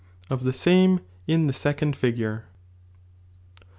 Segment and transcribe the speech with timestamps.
[0.31, 2.45] —Oftte same in the second Figure.